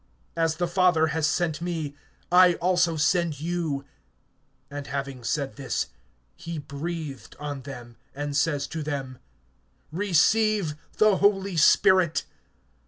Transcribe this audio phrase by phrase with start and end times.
[0.35, 1.95] As the Father has sent me,
[2.31, 3.85] I also send you.
[4.71, 5.89] (22)And having said this,
[6.35, 9.19] he breathed on them, and says to them:
[9.91, 12.25] Receive the Holy Spirit.